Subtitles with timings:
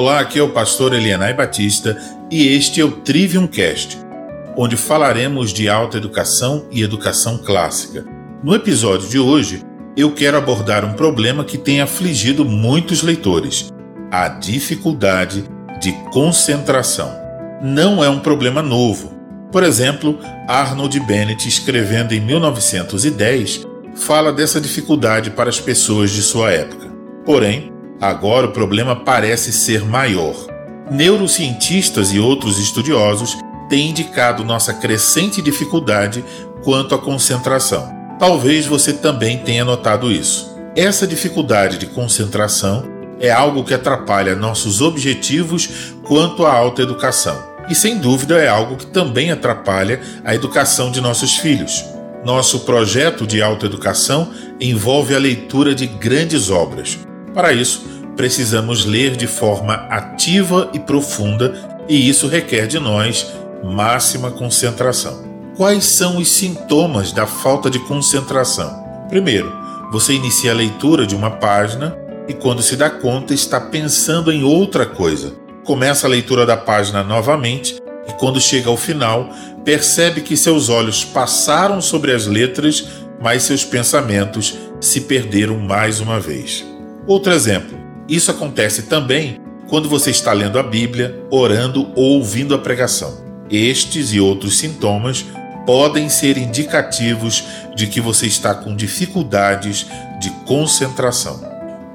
[0.00, 3.98] Olá, aqui é o pastor Elianai Batista e este é o Trivium Cast,
[4.56, 8.06] onde falaremos de alta educação e educação clássica.
[8.44, 9.60] No episódio de hoje,
[9.96, 13.70] eu quero abordar um problema que tem afligido muitos leitores:
[14.08, 15.42] a dificuldade
[15.80, 17.12] de concentração.
[17.60, 19.18] Não é um problema novo.
[19.50, 26.52] Por exemplo, Arnold Bennett, escrevendo em 1910, fala dessa dificuldade para as pessoas de sua
[26.52, 26.86] época.
[27.24, 30.34] Porém, Agora o problema parece ser maior.
[30.90, 33.36] Neurocientistas e outros estudiosos
[33.68, 36.24] têm indicado nossa crescente dificuldade
[36.62, 37.92] quanto à concentração.
[38.18, 40.56] Talvez você também tenha notado isso.
[40.76, 42.84] Essa dificuldade de concentração
[43.20, 47.36] é algo que atrapalha nossos objetivos quanto à alta educação.
[47.68, 51.84] E sem dúvida é algo que também atrapalha a educação de nossos filhos.
[52.24, 56.98] Nosso projeto de autoeducação envolve a leitura de grandes obras.
[57.38, 57.82] Para isso,
[58.16, 61.54] precisamos ler de forma ativa e profunda,
[61.88, 65.24] e isso requer de nós máxima concentração.
[65.56, 68.84] Quais são os sintomas da falta de concentração?
[69.08, 69.52] Primeiro,
[69.92, 74.42] você inicia a leitura de uma página e, quando se dá conta, está pensando em
[74.42, 75.32] outra coisa.
[75.64, 79.30] Começa a leitura da página novamente e, quando chega ao final,
[79.64, 82.84] percebe que seus olhos passaram sobre as letras,
[83.22, 86.66] mas seus pensamentos se perderam mais uma vez.
[87.08, 92.58] Outro exemplo: isso acontece também quando você está lendo a Bíblia, orando ou ouvindo a
[92.58, 93.26] pregação.
[93.50, 95.24] Estes e outros sintomas
[95.64, 99.86] podem ser indicativos de que você está com dificuldades
[100.20, 101.42] de concentração.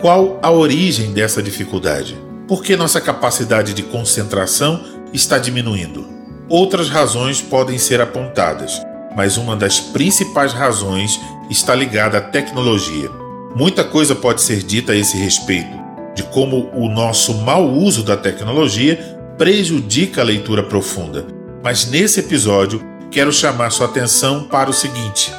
[0.00, 2.16] Qual a origem dessa dificuldade?
[2.46, 6.08] Por que nossa capacidade de concentração está diminuindo?
[6.48, 8.80] Outras razões podem ser apontadas,
[9.16, 13.19] mas uma das principais razões está ligada à tecnologia.
[13.54, 15.76] Muita coisa pode ser dita a esse respeito,
[16.14, 18.96] de como o nosso mau uso da tecnologia
[19.36, 21.26] prejudica a leitura profunda.
[21.62, 22.80] Mas nesse episódio,
[23.10, 25.32] quero chamar sua atenção para o seguinte: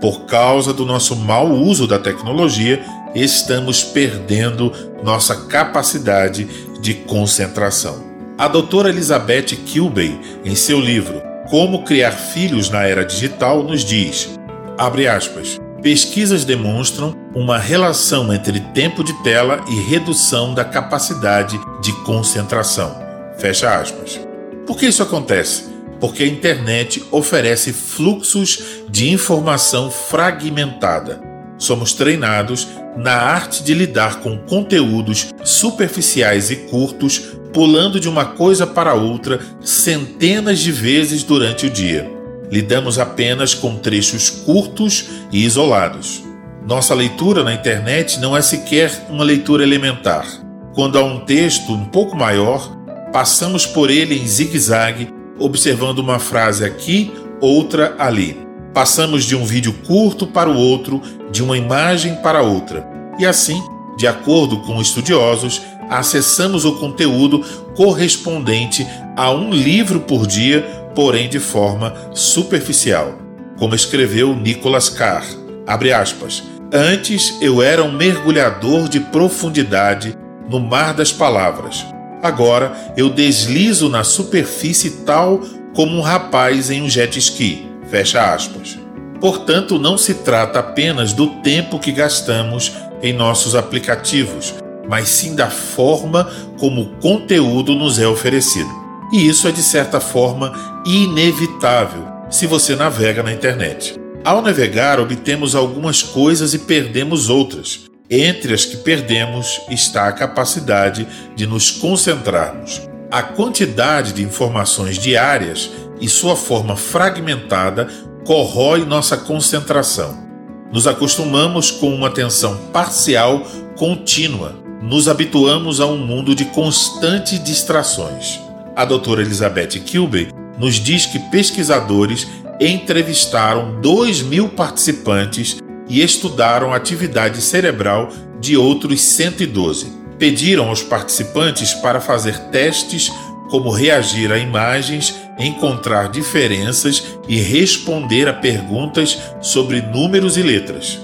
[0.00, 2.82] por causa do nosso mau uso da tecnologia,
[3.14, 6.46] estamos perdendo nossa capacidade
[6.80, 8.04] de concentração.
[8.38, 11.20] A doutora Elizabeth Kilbey, em seu livro
[11.50, 14.30] Como Criar Filhos na Era Digital, nos diz:
[14.78, 15.60] abre aspas.
[15.82, 22.96] Pesquisas demonstram uma relação entre tempo de tela e redução da capacidade de concentração.
[23.38, 24.20] Fecha aspas.
[24.66, 25.64] Por que isso acontece?
[26.00, 31.20] Porque a internet oferece fluxos de informação fragmentada.
[31.58, 37.18] Somos treinados na arte de lidar com conteúdos superficiais e curtos,
[37.52, 42.20] pulando de uma coisa para outra centenas de vezes durante o dia
[42.50, 46.29] lidamos apenas com trechos curtos e isolados.
[46.66, 50.26] Nossa leitura na internet não é sequer uma leitura elementar.
[50.74, 52.76] Quando há um texto um pouco maior,
[53.12, 58.38] passamos por ele em zigue-zague, observando uma frase aqui, outra ali.
[58.72, 62.86] Passamos de um vídeo curto para o outro, de uma imagem para outra.
[63.18, 63.60] E assim,
[63.96, 67.40] de acordo com estudiosos, acessamos o conteúdo
[67.74, 73.18] correspondente a um livro por dia porém de forma superficial.
[73.58, 75.24] Como escreveu Nicholas Carr,
[75.70, 76.42] abre aspas,
[76.72, 80.16] Antes eu era um mergulhador de profundidade
[80.48, 81.84] no mar das palavras.
[82.22, 85.40] Agora eu deslizo na superfície tal
[85.74, 87.66] como um rapaz em um jet ski.
[87.90, 88.78] Fecha aspas.
[89.20, 94.54] Portanto, não se trata apenas do tempo que gastamos em nossos aplicativos,
[94.88, 98.70] mas sim da forma como o conteúdo nos é oferecido.
[99.12, 100.52] E isso é de certa forma
[100.86, 103.99] inevitável se você navega na internet.
[104.22, 107.86] Ao navegar, obtemos algumas coisas e perdemos outras.
[108.10, 112.82] Entre as que perdemos está a capacidade de nos concentrarmos.
[113.10, 115.70] A quantidade de informações diárias
[116.00, 117.88] e sua forma fragmentada
[118.26, 120.28] corrói nossa concentração.
[120.70, 123.42] Nos acostumamos com uma atenção parcial
[123.76, 124.54] contínua.
[124.82, 128.38] Nos habituamos a um mundo de constantes distrações.
[128.76, 130.28] A doutora Elizabeth Kilby
[130.58, 132.28] nos diz que pesquisadores
[132.60, 135.56] entrevistaram 2 mil participantes
[135.88, 139.98] e estudaram a atividade cerebral de outros 112.
[140.18, 143.10] Pediram aos participantes para fazer testes
[143.50, 151.00] como reagir a imagens, encontrar diferenças e responder a perguntas sobre números e letras.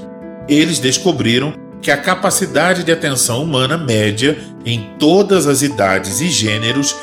[0.49, 6.95] Eles descobriram que a capacidade de atenção humana média em todas as idades e gêneros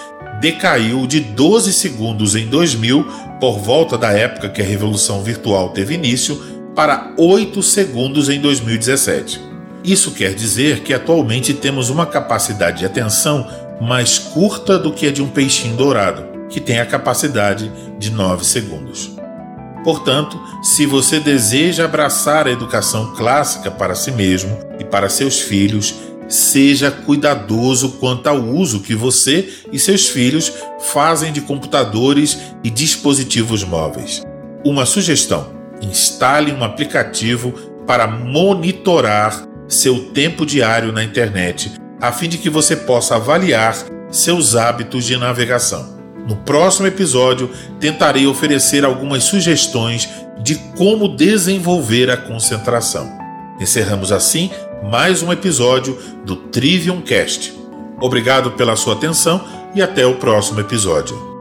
[0.44, 3.08] decaiu de 12 segundos em 2000,
[3.40, 6.36] por volta da época que a revolução virtual teve início,
[6.76, 9.40] para 8 segundos em 2017.
[9.86, 13.48] Isso quer dizer que atualmente temos uma capacidade de atenção
[13.80, 18.44] mais curta do que a de um peixinho dourado, que tem a capacidade de 9
[18.44, 19.12] segundos.
[19.82, 25.96] Portanto, se você deseja abraçar a educação clássica para si mesmo e para seus filhos,
[26.34, 30.52] seja cuidadoso quanto ao uso que você e seus filhos
[30.92, 34.24] fazem de computadores e dispositivos móveis.
[34.66, 37.52] Uma sugestão: instale um aplicativo
[37.86, 41.72] para monitorar seu tempo diário na internet,
[42.02, 43.76] a fim de que você possa avaliar
[44.10, 45.94] seus hábitos de navegação.
[46.28, 50.10] No próximo episódio, tentarei oferecer algumas sugestões
[50.42, 53.12] de como desenvolver a concentração.
[53.60, 54.50] Encerramos assim
[54.90, 57.54] mais um episódio do Trivium Cast.
[58.02, 59.44] Obrigado pela sua atenção
[59.74, 61.33] e até o próximo episódio.